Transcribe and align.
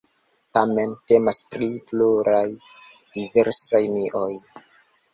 Tamen 0.57 0.95
temas 1.11 1.39
pri 1.51 1.69
pluraj 1.91 2.49
diversaj 3.21 3.87
mioj. 3.99 4.31